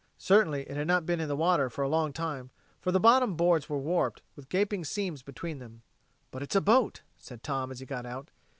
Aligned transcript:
Certainly 0.17 0.63
it 0.67 0.75
had 0.77 0.87
not 0.87 1.05
been 1.05 1.19
in 1.19 1.27
the 1.27 1.35
water 1.35 1.69
for 1.69 1.83
a 1.83 1.87
long 1.87 2.11
time, 2.11 2.49
for 2.79 2.91
the 2.91 2.99
bottom 2.99 3.35
boards 3.35 3.69
were 3.69 3.77
warped, 3.77 4.23
with 4.35 4.49
gaping 4.49 4.83
seams 4.83 5.21
between 5.21 5.59
them. 5.59 5.83
"But 6.31 6.41
it's 6.41 6.55
a 6.55 6.59
boat," 6.61 7.03
said 7.19 7.43
Tom, 7.43 7.69
as 7.71 7.81
he 7.81 7.85
got 7.85 8.07
out. 8.07 8.31